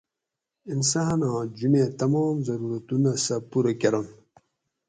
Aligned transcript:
انساناں 0.71 1.39
جونیں 1.57 1.89
تمام 1.99 2.35
ضرورتونہ 2.47 3.11
سہ 3.25 3.35
پُورہ 3.49 3.73
کۤرنت 3.79 4.09